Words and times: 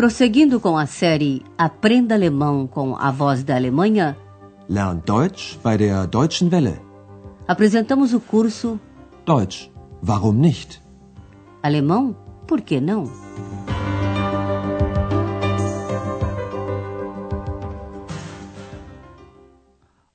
Prosseguindo 0.00 0.58
com 0.58 0.78
a 0.78 0.86
série 0.86 1.42
Aprenda 1.58 2.14
Alemão 2.14 2.66
com 2.66 2.96
a 2.96 3.10
Voz 3.10 3.44
da 3.44 3.54
Alemanha, 3.54 4.16
Lern 4.66 5.02
Deutsch 5.04 5.58
bei 5.62 5.76
der 5.76 6.06
Deutschen 6.06 6.48
Welle. 6.48 6.80
apresentamos 7.46 8.14
o 8.14 8.18
curso 8.18 8.80
Deutsch, 9.26 9.70
warum 10.02 10.32
nicht? 10.32 10.80
Alemão, 11.62 12.16
por 12.46 12.62
que 12.62 12.80
não? 12.80 13.04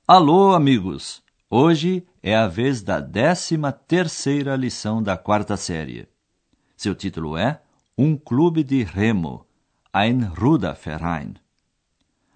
Alô, 0.08 0.52
amigos! 0.52 1.22
Hoje 1.48 2.04
é 2.20 2.34
a 2.34 2.48
vez 2.48 2.82
da 2.82 2.98
décima 2.98 3.70
terceira 3.70 4.56
lição 4.56 5.00
da 5.00 5.16
quarta 5.16 5.56
série. 5.56 6.08
Seu 6.76 6.92
título 6.92 7.36
é 7.36 7.60
Um 7.96 8.16
Clube 8.16 8.64
de 8.64 8.82
Remo, 8.82 9.45
Ein 9.98 10.24
Ruderverein. 10.24 11.36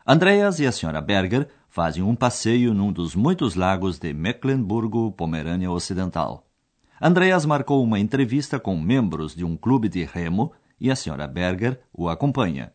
Andreas 0.06 0.58
e 0.60 0.66
a 0.66 0.72
senhora 0.72 0.98
Berger 1.02 1.46
fazem 1.68 2.02
um 2.02 2.16
passeio 2.16 2.72
num 2.72 2.90
dos 2.90 3.14
muitos 3.14 3.54
lagos 3.54 3.98
de 3.98 4.14
Mecklenburgo, 4.14 5.12
Pomerânia 5.12 5.70
Ocidental. 5.70 6.46
Andreas 6.98 7.44
marcou 7.44 7.84
uma 7.84 7.98
entrevista 7.98 8.58
com 8.58 8.80
membros 8.80 9.34
de 9.34 9.44
um 9.44 9.58
clube 9.58 9.90
de 9.90 10.04
remo 10.04 10.52
e 10.80 10.90
a 10.90 10.96
senhora 10.96 11.28
Berger 11.28 11.78
o 11.92 12.08
acompanha. 12.08 12.72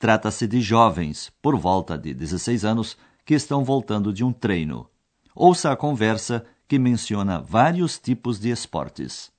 Trata-se 0.00 0.48
de 0.48 0.60
jovens, 0.60 1.30
por 1.40 1.56
volta 1.56 1.96
de 1.96 2.12
16 2.12 2.64
anos, 2.64 2.96
que 3.24 3.34
estão 3.34 3.62
voltando 3.62 4.12
de 4.12 4.24
um 4.24 4.32
treino. 4.32 4.90
Ouça 5.32 5.70
a 5.70 5.76
conversa 5.76 6.44
que 6.66 6.76
menciona 6.76 7.38
vários 7.38 8.00
tipos 8.00 8.40
de 8.40 8.50
esportes. 8.50 9.30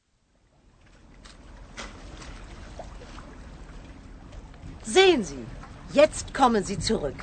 Sehen 4.85 5.23
Sie, 5.23 5.45
jetzt 5.93 6.33
kommen 6.33 6.63
Sie 6.63 6.77
zurück. 6.77 7.15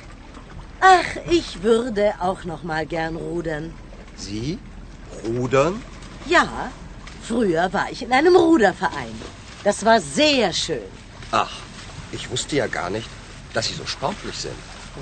Ach, 0.79 1.21
ich 1.29 1.61
würde 1.61 2.13
auch 2.19 2.43
noch 2.43 2.63
mal 2.63 2.85
gern 2.85 3.15
rudern. 3.15 3.73
Sie? 4.15 4.57
Rudern? 5.25 5.81
Ja, 6.25 6.71
früher 7.21 7.71
war 7.71 7.91
ich 7.91 8.01
in 8.01 8.11
einem 8.11 8.35
Ruderverein. 8.35 9.15
Das 9.63 9.85
war 9.85 10.01
sehr 10.01 10.51
schön. 10.53 10.89
Ach, 11.31 11.51
ich 12.11 12.29
wusste 12.31 12.55
ja 12.55 12.67
gar 12.67 12.89
nicht, 12.89 13.07
dass 13.53 13.67
Sie 13.67 13.75
so 13.75 13.85
sportlich 13.85 14.35
sind. 14.35 14.55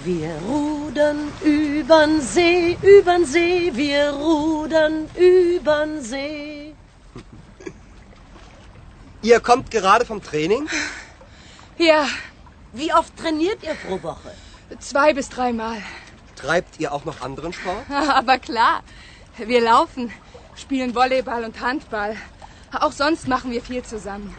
Wir 0.03 0.35
rudern 0.47 1.31
übern 1.43 2.21
See, 2.21 2.77
übern 2.81 3.25
See, 3.25 3.71
wir 3.73 4.11
rudern 4.11 5.07
übern 5.15 6.01
See. 6.01 6.75
Ihr 9.21 9.39
kommt 9.39 9.71
gerade 9.71 10.05
vom 10.05 10.21
Training? 10.21 10.67
Ja, 11.77 12.05
Wie 12.73 12.93
oft 12.93 13.15
trainiert 13.17 13.63
ihr 13.63 13.75
pro 13.75 14.01
Woche? 14.03 14.31
zwei 14.79 15.13
bis 15.13 15.29
dreimal. 15.29 15.81
Treibt 16.35 16.79
ihr 16.79 16.93
auch 16.93 17.03
noch 17.05 17.21
anderen 17.21 17.53
Sport? 17.53 17.89
Aber 17.89 18.37
klar, 18.37 18.83
wir 19.37 19.61
laufen, 19.61 20.11
spielen 20.55 20.93
Volleyball 20.93 21.43
und 21.43 21.59
Handball. 21.59 22.15
Auch 22.71 22.91
sonst 22.91 23.27
machen 23.27 23.51
wir 23.51 23.61
viel 23.61 23.83
zusammen. 23.83 24.35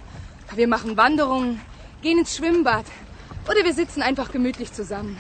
Wir 0.55 0.69
machen 0.69 0.97
Wanderungen, 0.97 1.61
gehen 2.03 2.19
ins 2.19 2.37
Schwimmbad 2.37 2.87
oder 3.49 3.65
wir 3.65 3.75
sitzen 3.75 4.03
einfach 4.03 4.31
gemütlich 4.31 4.73
zusammen. 4.73 5.17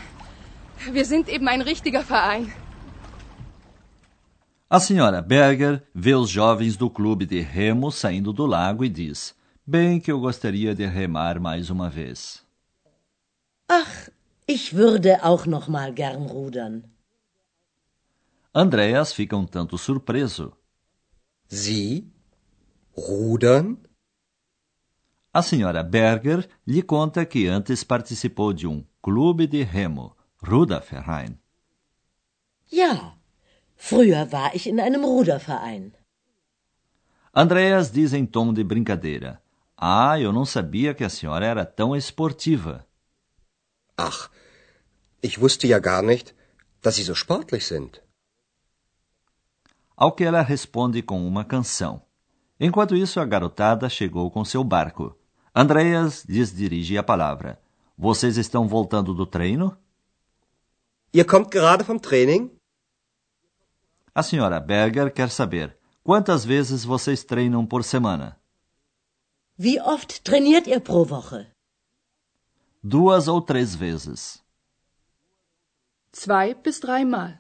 Wir 0.92 1.04
sind 1.04 1.28
eben 1.28 1.48
ein 1.48 1.60
richtiger 1.60 2.02
Verein. 2.02 2.52
A 4.68 4.78
senhora 4.78 5.20
Berger 5.20 5.82
vê 5.92 6.14
os 6.14 6.30
jovens 6.30 6.76
do 6.76 6.88
clube 6.88 7.26
de 7.26 7.40
remo 7.40 7.90
saindo 7.90 8.32
do 8.32 8.46
lago 8.46 8.84
e 8.84 8.88
diz: 8.88 9.34
Bem 9.66 9.98
que 9.98 10.12
eu 10.12 10.20
gostaria 10.20 10.76
de 10.76 10.86
remar 10.86 11.40
mais 11.40 11.70
uma 11.70 11.90
vez. 11.90 12.44
Ach, 13.72 14.10
ich 14.48 14.74
würde 14.74 15.22
auch 15.22 15.46
noch 15.46 15.68
mal 15.68 15.94
gern 15.94 16.26
rudern. 16.26 16.90
Andreas 18.52 19.12
fica 19.12 19.36
um 19.36 19.46
tanto 19.46 19.78
surpreso. 19.78 20.56
Sie? 21.46 22.10
Rudern? 22.96 23.78
A 25.32 25.40
senhora 25.40 25.84
Berger 25.84 26.48
lhe 26.66 26.82
conta 26.82 27.24
que 27.24 27.46
antes 27.46 27.84
participou 27.84 28.52
de 28.52 28.66
um 28.66 28.84
clube 29.00 29.46
de 29.46 29.62
remo, 29.62 30.16
Ruderverein. 30.42 31.38
Ja, 32.72 33.16
früher 33.76 34.32
war 34.32 34.52
ich 34.52 34.66
in 34.66 34.80
einem 34.80 35.04
Ruderverein. 35.04 35.92
Andreas 37.32 37.92
diz 37.92 38.12
em 38.14 38.26
tom 38.26 38.52
de 38.52 38.64
brincadeira: 38.64 39.40
Ah, 39.76 40.18
eu 40.18 40.32
não 40.32 40.44
sabia 40.44 40.92
que 40.92 41.04
a 41.04 41.08
senhora 41.08 41.46
era 41.46 41.64
tão 41.64 41.94
esportiva. 41.94 42.89
Ach, 44.08 44.30
ich 45.20 45.34
wusste 45.42 45.66
ja 45.66 45.78
gar 45.78 46.02
nicht, 46.02 46.34
dass 46.82 46.96
Sie 46.96 47.06
so 47.10 47.14
sportlich 47.14 47.64
sind. 47.66 48.02
Ao 49.96 50.12
que 50.12 50.24
ela 50.24 50.42
responde 50.42 51.02
com 51.02 51.26
uma 51.26 51.44
canção. 51.44 52.02
Enquanto 52.58 52.94
isso, 52.96 53.20
a 53.20 53.26
garotada 53.26 53.88
chegou 53.88 54.30
com 54.30 54.44
seu 54.44 54.64
barco. 54.64 55.14
Andreas 55.54 56.24
lhes 56.24 56.54
dirige 56.54 56.96
a 56.96 57.02
palavra. 57.02 57.60
Vocês 57.98 58.38
estão 58.38 58.66
voltando 58.66 59.12
do 59.14 59.26
treino? 59.26 59.76
Ihr 61.12 61.26
kommt 61.26 61.50
gerade 61.50 61.84
vom 61.84 61.98
Training? 61.98 62.50
A 64.14 64.22
senhora 64.22 64.60
Berger 64.60 65.12
quer 65.12 65.28
saber 65.28 65.76
quantas 66.02 66.44
vezes 66.44 66.84
vocês 66.84 67.24
treinam 67.24 67.66
por 67.66 67.82
semana. 67.84 68.38
Wie 69.58 69.78
oft 69.80 70.22
trainiert 70.22 70.66
ihr 70.66 70.80
pro 70.80 71.04
Woche? 71.04 71.46
Duas 72.82 73.28
ou 73.28 73.42
três 73.42 73.74
vezes. 73.74 74.42
Zwei 76.12 76.54
bis 76.54 76.80
dreimal. 76.80 77.38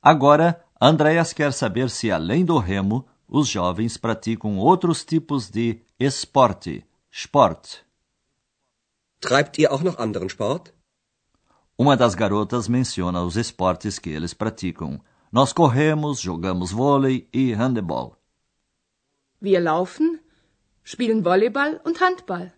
Agora, 0.00 0.64
Andreas 0.80 1.32
quer 1.32 1.52
saber 1.52 1.90
se, 1.90 2.10
além 2.10 2.44
do 2.44 2.56
remo, 2.56 3.06
os 3.28 3.48
jovens 3.48 3.96
praticam 3.96 4.58
outros 4.58 5.04
tipos 5.04 5.50
de 5.50 5.82
esporte, 5.98 6.86
sport. 7.10 7.84
Treibt 9.20 9.58
ihr 9.58 9.70
auch 9.70 9.82
noch 9.82 9.98
anderen 9.98 10.28
Sport? 10.28 10.72
Uma 11.76 11.96
das 11.96 12.14
garotas 12.14 12.68
menciona 12.68 13.22
os 13.22 13.36
esportes 13.36 13.98
que 13.98 14.10
eles 14.10 14.32
praticam. 14.32 15.00
Nós 15.30 15.52
corremos, 15.52 16.20
jogamos 16.20 16.72
vôlei 16.72 17.28
e 17.32 17.52
handebol. 17.52 18.16
Wir 19.40 19.60
laufen, 19.60 20.20
spielen 20.84 21.22
Volleyball 21.22 21.80
und 21.84 22.00
Handball. 22.00 22.52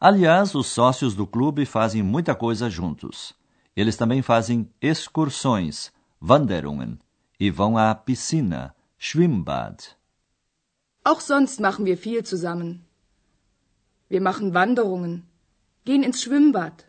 Aliás, 0.00 0.54
os 0.54 0.66
sócios 0.66 1.14
do 1.14 1.26
clube 1.26 1.64
fazem 1.64 2.02
muita 2.02 2.34
coisa 2.34 2.68
juntos. 2.68 3.34
Eles 3.76 3.96
também 3.96 4.22
fazem 4.22 4.68
excursões, 4.80 5.92
Wanderungen, 6.20 6.98
e 7.38 7.50
vão 7.50 7.76
à 7.76 7.94
piscina, 7.94 8.74
Schwimmbad. 8.98 9.96
Auch 11.04 11.20
sonst 11.20 11.60
machen 11.60 11.84
wir 11.84 11.96
viel 11.96 12.22
zusammen. 12.22 12.86
Wir 14.08 14.20
machen 14.20 14.54
Wanderungen, 14.54 15.24
gehen 15.84 16.02
ins 16.02 16.22
Schwimmbad. 16.22 16.86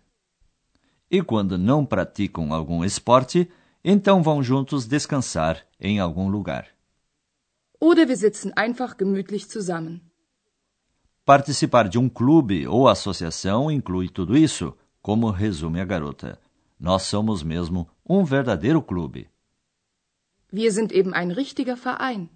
E 1.11 1.21
quando 1.21 1.57
não 1.57 1.85
praticam 1.85 2.53
algum 2.53 2.83
esporte, 2.83 3.49
então 3.83 4.23
vão 4.23 4.41
juntos 4.41 4.85
descansar 4.85 5.65
em 5.79 5.99
algum 5.99 6.29
lugar. 6.29 6.67
Oder 7.79 8.07
wir 8.07 8.17
sitzen 8.17 8.53
einfach 8.55 8.95
gemütlich 8.97 9.49
zusammen. 9.49 10.01
Participar 11.25 11.89
de 11.89 11.97
um 11.97 12.07
clube 12.07 12.67
ou 12.67 12.87
associação 12.87 13.71
inclui 13.71 14.07
tudo 14.07 14.37
isso, 14.37 14.77
como 15.01 15.31
resume 15.31 15.81
a 15.81 15.85
garota. 15.85 16.39
Nós 16.79 17.01
somos 17.01 17.41
mesmo 17.41 17.89
um 18.07 18.23
verdadeiro 18.23 18.79
clube. 18.79 19.27
Wir 20.53 20.71
sind 20.71 20.91
eben 20.91 21.15
ein 21.15 21.31
richtiger 21.31 21.75
Verein. 21.75 22.29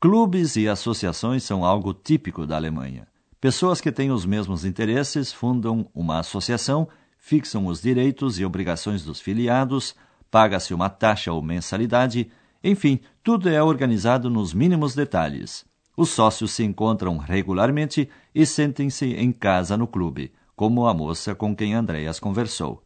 Clubes 0.00 0.56
e 0.56 0.68
associações 0.68 1.44
são 1.44 1.64
algo 1.64 1.94
típico 1.94 2.44
da 2.44 2.56
Alemanha. 2.56 3.06
Pessoas 3.40 3.80
que 3.80 3.92
têm 3.92 4.10
os 4.10 4.26
mesmos 4.26 4.64
interesses 4.64 5.32
fundam 5.32 5.88
uma 5.94 6.18
associação, 6.18 6.88
fixam 7.16 7.66
os 7.66 7.80
direitos 7.80 8.40
e 8.40 8.44
obrigações 8.44 9.04
dos 9.04 9.20
filiados, 9.20 9.94
paga-se 10.28 10.74
uma 10.74 10.90
taxa 10.90 11.32
ou 11.32 11.40
mensalidade, 11.40 12.32
enfim, 12.64 12.98
tudo 13.22 13.48
é 13.48 13.62
organizado 13.62 14.28
nos 14.28 14.52
mínimos 14.52 14.92
detalhes. 14.92 15.64
Os 15.96 16.10
sócios 16.10 16.50
se 16.50 16.62
encontram 16.62 17.16
regularmente 17.16 18.08
e 18.34 18.44
sentem-se 18.44 19.14
em 19.14 19.32
casa 19.32 19.76
no 19.76 19.86
clube, 19.86 20.32
como 20.54 20.86
a 20.86 20.92
moça 20.92 21.34
com 21.34 21.56
quem 21.56 21.74
Andreas 21.74 22.20
conversou. 22.20 22.82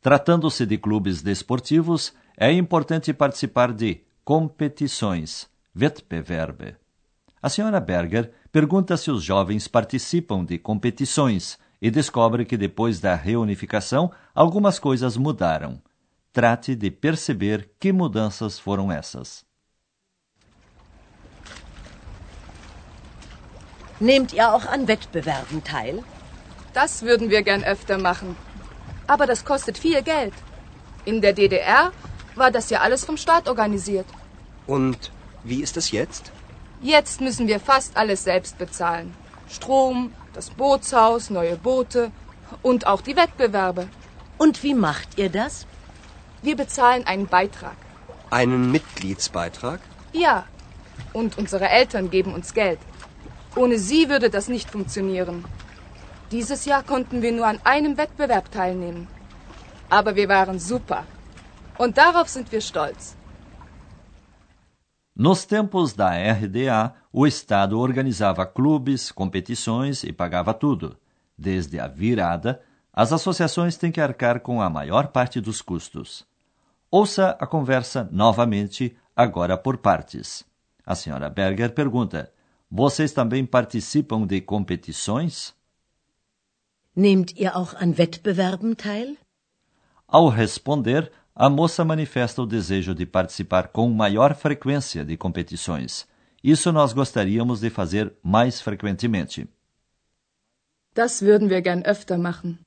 Tratando-se 0.00 0.64
de 0.64 0.78
clubes 0.78 1.20
desportivos, 1.22 2.14
é 2.36 2.50
importante 2.52 3.12
participar 3.12 3.72
de 3.72 4.02
competições, 4.24 5.48
Wettbewerbe. 5.78 6.76
A 7.42 7.48
senhora 7.48 7.78
Berger 7.78 8.32
pergunta 8.50 8.96
se 8.96 9.10
os 9.10 9.22
jovens 9.22 9.68
participam 9.68 10.44
de 10.44 10.58
competições 10.58 11.58
e 11.80 11.90
descobre 11.90 12.44
que 12.44 12.56
depois 12.56 12.98
da 12.98 13.14
reunificação 13.14 14.10
algumas 14.34 14.78
coisas 14.78 15.16
mudaram. 15.16 15.80
Trate 16.32 16.74
de 16.74 16.90
perceber 16.90 17.70
que 17.78 17.92
mudanças 17.92 18.58
foram 18.58 18.90
essas. 18.90 19.45
Nehmt 23.98 24.32
ihr 24.32 24.52
auch 24.52 24.66
an 24.66 24.88
Wettbewerben 24.88 25.64
teil? 25.64 26.02
Das 26.74 27.02
würden 27.02 27.30
wir 27.30 27.42
gern 27.42 27.64
öfter 27.64 27.96
machen. 27.98 28.36
Aber 29.06 29.26
das 29.26 29.44
kostet 29.44 29.78
viel 29.78 30.02
Geld. 30.02 30.34
In 31.04 31.22
der 31.22 31.32
DDR 31.32 31.92
war 32.34 32.50
das 32.50 32.68
ja 32.68 32.80
alles 32.80 33.04
vom 33.04 33.16
Staat 33.16 33.48
organisiert. 33.48 34.06
Und 34.66 35.10
wie 35.44 35.62
ist 35.62 35.76
es 35.76 35.90
jetzt? 35.90 36.32
Jetzt 36.82 37.20
müssen 37.20 37.46
wir 37.46 37.60
fast 37.60 37.96
alles 37.96 38.24
selbst 38.24 38.58
bezahlen. 38.58 39.14
Strom, 39.48 40.12
das 40.34 40.50
Bootshaus, 40.50 41.30
neue 41.30 41.56
Boote 41.56 42.10
und 42.62 42.86
auch 42.86 43.00
die 43.00 43.16
Wettbewerbe. 43.16 43.88
Und 44.36 44.62
wie 44.62 44.74
macht 44.74 45.16
ihr 45.16 45.30
das? 45.30 45.66
Wir 46.42 46.56
bezahlen 46.56 47.06
einen 47.06 47.26
Beitrag. 47.26 47.76
Einen 48.30 48.70
Mitgliedsbeitrag? 48.70 49.80
Ja. 50.12 50.44
Und 51.12 51.38
unsere 51.38 51.68
Eltern 51.68 52.10
geben 52.10 52.34
uns 52.34 52.52
Geld. 52.52 52.78
Ohne 53.56 53.78
sie 53.78 54.08
würde 54.08 54.28
das 54.28 54.48
nicht 54.48 54.70
funktionieren. 54.70 55.44
Dieses 56.30 56.64
Jahr 56.66 56.82
konnten 56.82 57.22
wir 57.22 57.32
nur 57.32 57.46
an 57.46 57.58
einem 57.64 57.96
Wettbewerb 57.96 58.50
teilnehmen. 58.50 59.08
Aber 59.88 60.14
wir 60.14 60.28
waren 60.28 60.58
super. 60.58 61.04
Und 61.78 61.96
darauf 61.96 62.28
sind 62.28 62.52
wir 62.52 62.60
stolz. 62.60 63.16
Nos 65.18 65.46
tempos 65.46 65.94
da 65.94 66.10
RDA, 66.10 66.94
o 67.10 67.26
Estado 67.26 67.80
organizava 67.80 68.44
clubes, 68.44 69.10
competições 69.10 70.04
e 70.04 70.12
pagava 70.12 70.52
tudo. 70.52 70.96
Desde 71.38 71.80
a 71.80 71.86
virada, 71.86 72.60
as 72.92 73.12
associações 73.12 73.76
têm 73.78 73.90
que 73.90 74.00
arcar 74.00 74.40
com 74.40 74.60
a 74.60 74.68
maior 74.68 75.06
parte 75.08 75.40
dos 75.40 75.62
custos. 75.62 76.26
Ouça 76.90 77.36
a 77.40 77.46
conversa 77.46 78.06
novamente, 78.12 78.94
agora 79.14 79.56
por 79.56 79.78
partes. 79.78 80.44
A 80.84 80.94
senhora 80.94 81.30
Berger 81.30 81.72
pergunta: 81.72 82.30
Vocês 82.70 83.12
também 83.12 83.46
participam 83.46 84.26
de 84.26 84.40
competições? 84.40 85.54
Nehmt 86.96 87.34
ihr 87.36 87.54
auch 87.54 87.74
an 87.80 87.92
Wettbewerben 87.96 88.74
teil? 88.74 89.16
Ao 90.08 90.28
responder, 90.28 91.12
a 91.34 91.50
moça 91.50 91.84
manifesta 91.84 92.42
o 92.42 92.46
desejo 92.46 92.94
de 92.94 93.04
participar 93.04 93.68
com 93.68 93.90
maior 93.90 94.34
frequência 94.34 95.04
de 95.04 95.16
competições. 95.16 96.08
Isso 96.42 96.72
nós 96.72 96.92
gostaríamos 96.92 97.60
de 97.60 97.70
fazer 97.70 98.14
mais 98.22 98.60
frequentemente. 98.60 99.48
Das 100.94 101.20
würden 101.20 101.48
wir 101.48 101.60
gern 101.60 101.82
öfter 101.84 102.18
machen. 102.18 102.58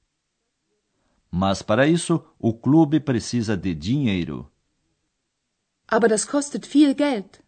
Mas 1.32 1.62
para 1.62 1.88
isso, 1.88 2.24
o 2.40 2.54
clube 2.54 3.00
precisa 3.00 3.58
de 3.58 3.74
dinheiro. 3.74 4.52
Aber 5.88 6.08
das 6.08 6.24
kostet 6.26 6.68
viel 6.68 6.94
Geld. 6.94 7.42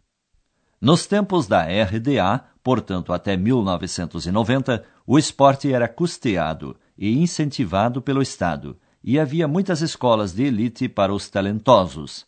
Nos 0.82 1.06
tempos 1.06 1.46
da 1.46 1.62
RDA, 1.62 2.44
portanto 2.60 3.12
até 3.12 3.36
1990, 3.36 4.84
o 5.06 5.16
esporte 5.16 5.72
era 5.72 5.86
custeado 5.86 6.76
e 6.98 7.16
incentivado 7.16 8.02
pelo 8.02 8.20
Estado, 8.20 8.76
e 9.00 9.16
havia 9.16 9.46
muitas 9.46 9.80
escolas 9.80 10.32
de 10.32 10.42
elite 10.42 10.88
para 10.88 11.14
os 11.14 11.30
talentosos. 11.30 12.26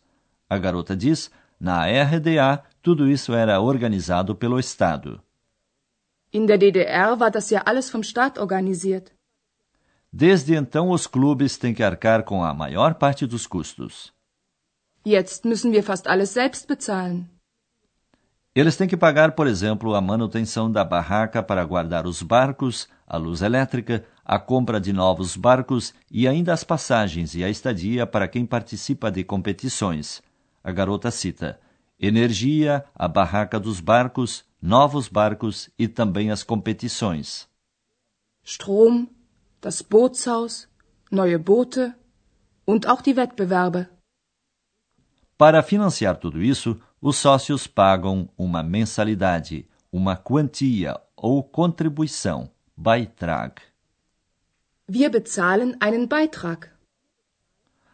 A 0.49 0.57
garota 0.57 0.95
diz: 0.95 1.29
na 1.59 1.85
RDA, 1.85 2.63
tudo 2.81 3.09
isso 3.09 3.33
era 3.33 3.59
organizado 3.59 4.33
pelo 4.33 4.57
Estado. 4.57 5.21
In 6.31 6.45
der 6.45 6.57
DDR 6.57 7.17
war 7.19 7.31
das 7.31 7.49
ja 7.49 7.61
alles 7.65 7.89
vom 7.89 8.01
Staat 8.01 8.37
organisiert. 8.39 9.11
Desde 10.13 10.55
então, 10.55 10.91
os 10.91 11.07
clubes 11.07 11.57
têm 11.57 11.73
que 11.73 11.83
arcar 11.83 12.23
com 12.23 12.41
a 12.41 12.53
maior 12.53 12.93
parte 12.93 13.27
dos 13.27 13.45
custos. 13.45 14.13
Jetzt 15.05 15.43
müssen 15.43 15.73
wir 15.73 15.83
fast 15.83 16.07
alles 16.07 16.29
selbst 16.29 16.69
bezahlen. 16.69 17.34
Eles 18.55 18.77
têm 18.77 18.87
que 18.87 18.95
pagar, 18.95 19.33
por 19.33 19.47
exemplo, 19.47 19.93
a 19.95 19.99
manutenção 19.99 20.71
da 20.71 20.85
barraca 20.85 21.43
para 21.43 21.65
guardar 21.65 22.07
os 22.07 22.21
barcos, 22.21 22.87
a 23.05 23.17
luz 23.17 23.41
elétrica, 23.41 24.05
a 24.23 24.39
compra 24.39 24.79
de 24.79 24.93
novos 24.93 25.35
barcos 25.35 25.93
e 26.09 26.25
ainda 26.25 26.53
as 26.53 26.63
passagens 26.63 27.35
e 27.35 27.43
a 27.43 27.49
estadia 27.49 28.07
para 28.07 28.29
quem 28.29 28.45
participa 28.45 29.11
de 29.11 29.25
competições. 29.25 30.23
A 30.63 30.71
garota 30.71 31.11
cita: 31.11 31.59
energia, 31.99 32.85
a 32.95 33.09
barraca 33.09 33.59
dos 33.59 33.81
barcos, 33.81 34.45
novos 34.61 35.09
barcos 35.09 35.69
e 35.77 35.85
também 35.89 36.31
as 36.31 36.41
competições. 36.41 37.49
Strom, 38.41 39.07
das 39.61 39.81
Bootshaus, 39.81 40.69
neue 41.11 41.37
Boote 41.37 41.93
und 42.65 42.87
auch 42.87 43.01
die 43.01 43.17
Wettbewerbe. 43.17 43.89
Para 45.37 45.61
financiar 45.61 46.17
tudo 46.17 46.41
isso, 46.41 46.79
os 47.01 47.17
sócios 47.17 47.67
pagam 47.67 48.29
uma 48.37 48.63
mensalidade, 48.63 49.67
uma 49.91 50.15
quantia 50.15 50.99
ou 51.15 51.43
contribuição, 51.43 52.49
Beitrag. 52.77 53.61
Wir 54.87 55.09
bezahlen 55.09 55.75
einen 55.81 56.07
Beitrag. 56.07 56.69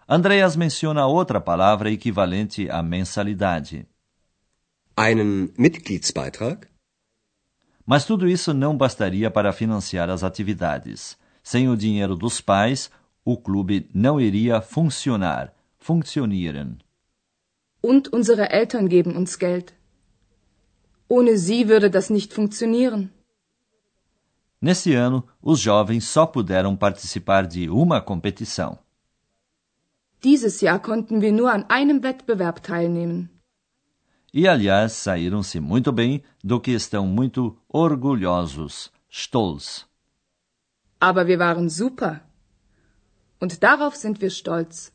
Andreas 0.07 0.55
menciona 0.55 1.07
outra 1.07 1.39
palavra 1.39 1.89
equivalente 1.89 2.69
à 2.69 2.83
mensalidade. 2.83 3.87
Einen 4.97 5.53
Mitgliedsbeitrag? 5.57 6.67
Mas 7.85 8.05
tudo 8.05 8.27
isso 8.27 8.53
não 8.53 8.77
bastaria 8.77 9.31
para 9.31 9.51
financiar 9.51 10.09
as 10.09 10.23
atividades. 10.23 11.17
Sem 11.41 11.69
o 11.69 11.75
dinheiro 11.75 12.15
dos 12.15 12.39
pais, 12.39 12.91
o 13.25 13.35
clube 13.35 13.89
não 13.93 14.19
iria 14.19 14.61
funcionar, 14.61 15.53
funktionieren. 15.79 16.77
Und 17.81 18.13
unsere 18.13 18.49
Eltern 18.49 18.87
geben 18.89 19.15
uns 19.15 19.39
Geld. 19.39 19.73
Ohne 21.07 21.37
sie 21.37 21.67
würde 21.67 21.89
das 21.89 22.09
nicht 22.09 22.33
funktionieren. 22.33 23.11
Nesse 24.61 24.95
ano, 24.95 25.27
os 25.41 25.59
jovens 25.59 26.07
só 26.07 26.27
puderam 26.27 26.77
participar 26.77 27.47
de 27.47 27.67
uma 27.69 27.99
competição. 27.99 28.77
Dieses 30.23 30.61
Jahr 30.61 30.79
konnten 30.79 31.19
wir 31.19 31.31
nur 31.31 31.51
an 31.51 31.65
einem 31.67 32.03
Wettbewerb 32.03 32.61
teilnehmen. 32.61 33.29
E, 34.31 34.47
aliás, 34.47 34.93
saíram-se 34.93 35.59
muito 35.59 35.91
bem, 35.91 36.23
do 36.43 36.61
que 36.61 36.71
estão 36.71 37.05
muito 37.07 37.57
orgulhosos, 37.67 38.91
stolz. 39.09 39.87
Aber 40.99 41.25
wir 41.25 41.39
waren 41.39 41.67
super. 41.69 42.21
Und 43.39 43.63
darauf 43.63 43.95
sind 43.95 44.21
wir 44.21 44.29
stolz. 44.29 44.93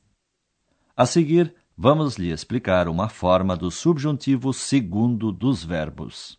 A 0.95 1.05
seguir, 1.05 1.53
vamos 1.77 2.17
lhe 2.17 2.33
explicar 2.33 2.89
uma 2.89 3.09
forma 3.09 3.55
do 3.55 3.71
subjuntivo 3.71 4.53
segundo 4.55 5.31
dos 5.31 5.63
verbos. 5.63 6.39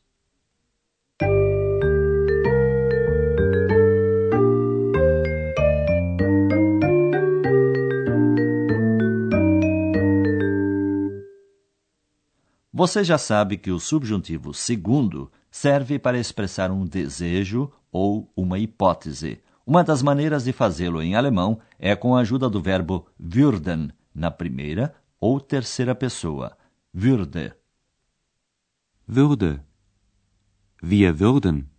Você 12.73 13.03
já 13.03 13.17
sabe 13.17 13.57
que 13.57 13.71
o 13.71 13.79
subjuntivo 13.79 14.53
segundo 14.53 15.31
serve 15.51 15.97
para 15.99 16.19
expressar 16.19 16.71
um 16.71 16.85
desejo 16.85 17.71
ou 17.91 18.31
uma 18.35 18.59
hipótese. 18.59 19.41
Uma 19.65 19.83
das 19.83 20.01
maneiras 20.01 20.45
de 20.45 20.53
fazê-lo 20.53 21.01
em 21.01 21.15
alemão 21.15 21.59
é 21.79 21.95
com 21.95 22.15
a 22.15 22.21
ajuda 22.21 22.49
do 22.49 22.61
verbo 22.61 23.07
würden, 23.19 23.91
na 24.13 24.31
primeira 24.31 24.95
ou 25.19 25.39
terceira 25.39 25.95
pessoa. 25.95 26.57
Würde. 26.93 27.55
Würde. 29.07 29.63
Wir 30.81 31.19
würden. 31.19 31.69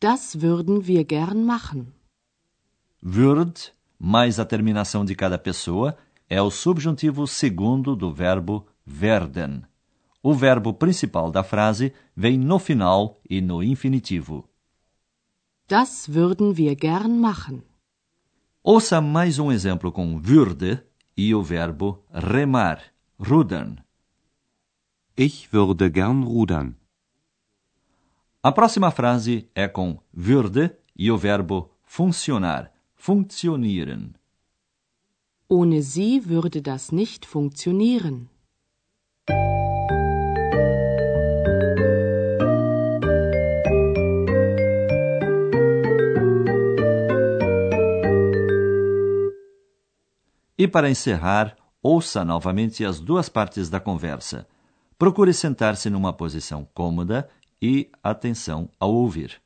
Das 0.00 0.40
würden 0.40 0.86
wir 0.86 1.04
gern 1.04 1.44
machen. 1.44 1.92
Würd, 3.00 3.72
mais 3.98 4.38
a 4.38 4.44
terminação 4.44 5.04
de 5.04 5.14
cada 5.14 5.38
pessoa, 5.38 5.96
é 6.28 6.40
o 6.40 6.50
subjuntivo 6.50 7.26
segundo 7.26 7.94
do 7.96 8.12
verbo 8.12 8.66
werden. 8.86 9.62
O 10.22 10.34
verbo 10.34 10.72
principal 10.72 11.30
da 11.32 11.42
frase 11.42 11.92
vem 12.16 12.38
no 12.38 12.58
final 12.58 13.20
e 13.28 13.40
no 13.40 13.62
infinitivo. 13.62 14.48
Das 15.68 16.08
würden 16.08 16.56
wir 16.56 16.74
gern 16.76 17.18
machen. 17.18 17.62
Ouça 18.62 19.00
mais 19.00 19.38
um 19.38 19.50
exemplo 19.50 19.90
com 19.90 20.16
würde 20.18 20.84
e 21.16 21.34
o 21.34 21.42
verbo 21.42 22.04
remar, 22.12 22.80
rudern. 23.18 23.80
Ich 25.16 25.52
würde 25.52 25.90
gern 25.90 26.22
rudern. 26.22 26.76
A 28.42 28.50
próxima 28.50 28.90
frase 28.90 29.48
é 29.54 29.68
com 29.68 30.00
würde 30.12 30.76
e 30.96 31.10
o 31.10 31.18
verbo 31.18 31.70
funcionar, 31.84 32.72
funktionieren. 32.94 34.14
Ohne 35.48 35.82
sie 35.82 36.28
würde 36.28 36.62
das 36.62 36.90
nicht 36.90 37.26
funktionieren. 37.26 38.30
E 50.58 50.68
para 50.68 50.90
encerrar, 50.90 51.56
ouça 51.82 52.24
novamente 52.24 52.84
as 52.84 53.00
duas 53.00 53.28
partes 53.28 53.68
da 53.70 53.80
conversa. 53.80 54.46
Procure 54.98 55.32
sentar-se 55.32 55.90
numa 55.90 56.12
posição 56.12 56.68
cômoda 56.74 57.28
e 57.60 57.90
atenção 58.02 58.68
ao 58.78 58.92
ouvir. 58.92 59.40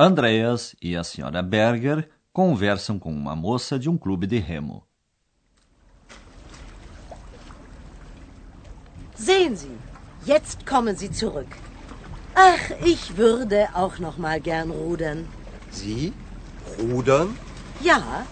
Andreas 0.00 0.76
e 0.80 0.96
a 0.96 1.02
senhora 1.02 1.42
Berger 1.42 2.08
conversam 2.32 3.00
com 3.00 3.12
uma 3.12 3.34
moça 3.34 3.76
de 3.76 3.90
um 3.90 3.98
clube 3.98 4.28
de 4.28 4.38
remo. 4.38 4.86
Sehen 9.16 9.56
Sie, 9.56 9.76
jetzt 10.24 10.64
kommen 10.64 10.94
Sie 10.96 11.10
zurück. 11.10 11.48
Ach, 12.36 12.70
ich 12.84 13.16
würde 13.16 13.68
auch 13.74 13.98
noch 13.98 14.18
mal 14.18 14.40
gern 14.40 14.70
rudern. 14.70 15.26
Sie? 15.72 16.12
Rudern? 16.78 17.36
Ja, 17.80 18.24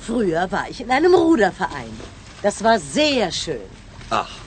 früher 0.00 0.50
war 0.50 0.68
ich 0.68 0.80
in 0.80 0.90
einem 0.90 1.14
Ruderverein. 1.14 1.94
Das 2.42 2.64
war 2.64 2.80
sehr 2.80 3.30
schön. 3.30 3.70
Ach, 4.10 4.40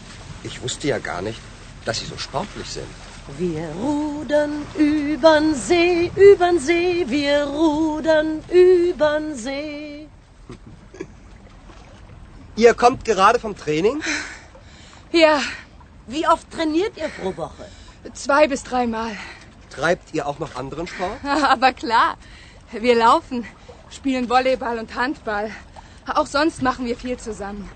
ich 0.44 0.62
wusste 0.62 0.89
ja 0.89 1.00
gar 1.00 1.22
nicht, 1.22 1.39
dass 1.86 2.00
Sie 2.00 2.05
so 2.05 2.17
sportlich 2.17 2.67
sind. 2.67 3.04
Wir 3.38 3.67
rudern 3.82 4.65
übern 4.77 5.55
See, 5.55 6.12
übern 6.15 6.60
See, 6.60 7.03
wir 7.08 7.46
rudern 7.46 8.44
übern 8.51 9.36
See. 9.36 10.08
Ihr 12.55 12.74
kommt 12.75 13.03
gerade 13.03 13.39
vom 13.39 13.58
Training? 13.58 14.01
Ja, 15.12 15.41
Wie 16.08 16.27
oft 16.27 16.50
trainiert 16.51 16.96
ihr 16.98 17.10
pro 17.10 17.36
Woche? 17.36 17.65
zwei 18.13 18.48
bis 18.48 18.63
dreimal. 18.63 19.17
Treibt 19.72 20.13
ihr 20.13 20.27
auch 20.27 20.38
noch 20.38 20.55
anderen 20.55 20.86
Sport? 20.86 21.17
Aber 21.24 21.74
klar, 21.74 22.17
wir 22.72 22.94
laufen, 22.96 23.44
spielen 23.89 24.29
Volleyball 24.29 24.77
und 24.77 24.94
Handball. 24.94 25.50
Auch 26.05 26.27
sonst 26.27 26.62
machen 26.62 26.86
wir 26.86 26.96
viel 26.96 27.17
zusammen. 27.17 27.67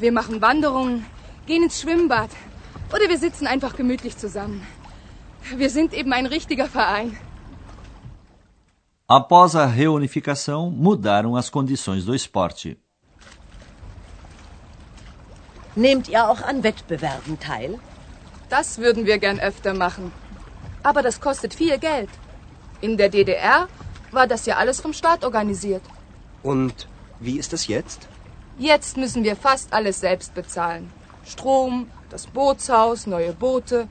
Wir 0.00 0.12
machen 0.12 0.40
Wanderungen, 0.40 1.04
gehen 1.46 1.62
ins 1.62 1.82
Schwimmbad 1.82 2.30
oder 2.90 3.10
wir 3.10 3.18
sitzen 3.18 3.46
einfach 3.46 3.76
gemütlich 3.76 4.16
zusammen. 4.16 4.66
Wir 5.54 5.70
sind 5.70 5.92
eben 5.94 6.12
ein 6.12 6.26
richtiger 6.26 6.66
Verein. 6.66 7.16
Após 9.08 9.54
a 9.54 9.64
reunificação, 9.64 10.70
mudaram 10.70 11.36
as 11.36 11.48
condições 11.48 12.04
do 12.04 12.14
esporte. 12.14 12.76
Nehmt 15.76 16.08
ihr 16.08 16.28
auch 16.28 16.42
an 16.42 16.64
Wettbewerben 16.64 17.38
teil? 17.38 17.78
Das 18.48 18.78
würden 18.78 19.06
wir 19.06 19.18
gern 19.18 19.38
öfter 19.38 19.74
machen. 19.74 20.10
Aber 20.82 21.02
das 21.02 21.20
kostet 21.20 21.54
viel 21.54 21.78
Geld. 21.78 22.08
In 22.80 22.96
der 22.96 23.08
DDR 23.08 23.68
war 24.10 24.26
das 24.26 24.46
ja 24.46 24.56
alles 24.56 24.80
vom 24.80 24.92
Staat 24.92 25.24
organisiert. 25.24 25.82
Und 26.42 26.88
wie 27.20 27.38
ist 27.38 27.52
es 27.52 27.68
jetzt? 27.68 28.08
Jetzt 28.58 28.96
müssen 28.96 29.22
wir 29.22 29.36
fast 29.36 29.72
alles 29.72 30.00
selbst 30.00 30.34
bezahlen. 30.34 30.90
Strom, 31.24 31.90
das 32.10 32.26
Bootshaus, 32.26 33.06
neue 33.06 33.32
Boote 33.32 33.88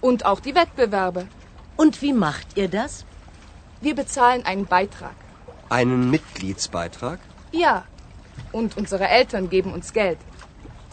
und 0.00 0.24
auch 0.26 0.40
die 0.40 0.54
Wettbewerbe. 0.54 1.28
Und 1.76 2.02
wie 2.02 2.12
macht 2.12 2.56
ihr 2.56 2.68
das? 2.68 3.04
Wir 3.80 3.94
bezahlen 3.94 4.44
einen 4.44 4.66
Beitrag. 4.66 5.14
Einen 5.68 6.10
Mitgliedsbeitrag? 6.10 7.20
Ja. 7.52 7.84
Und 8.52 8.76
unsere 8.76 9.06
Eltern 9.08 9.48
geben 9.48 9.72
uns 9.72 9.92
Geld. 9.92 10.18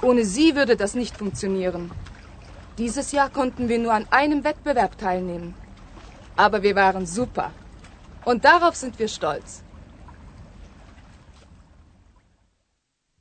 Ohne 0.02 0.26
sie 0.26 0.56
würde 0.56 0.76
das 0.76 0.94
nicht 0.94 1.18
funktionieren. 1.18 1.92
Dieses 2.78 3.12
Jahr 3.12 3.30
konnten 3.30 3.70
wir 3.70 3.80
nur 3.80 3.94
an 3.94 4.06
einem 4.10 4.44
Wettbewerb 4.44 4.98
teilnehmen. 4.98 5.54
Aber 6.36 6.62
wir 6.64 6.76
waren 6.76 7.06
super. 7.06 7.52
Und 8.26 8.44
darauf 8.44 8.76
sind 8.76 9.00
wir 9.00 9.08
stolz. 9.08 9.64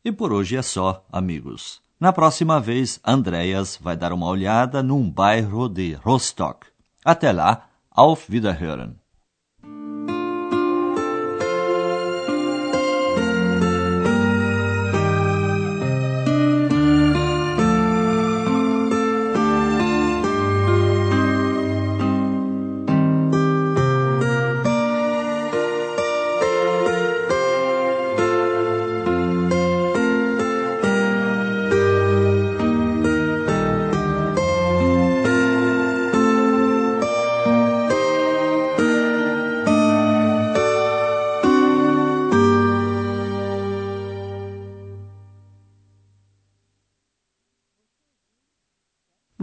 E 0.04 0.12
por 0.12 0.32
hoje 0.32 0.56
é 0.56 0.62
só, 0.62 1.02
amigos. 1.10 1.83
Na 2.00 2.12
próxima 2.12 2.60
vez, 2.60 2.98
Andreas 3.04 3.78
vai 3.80 3.96
dar 3.96 4.12
uma 4.12 4.26
olhada 4.26 4.82
num 4.82 5.08
bairro 5.08 5.68
de 5.68 5.94
Rostock. 5.94 6.66
Até 7.04 7.30
lá, 7.30 7.68
auf 7.90 8.30
Wiederhören! 8.30 9.03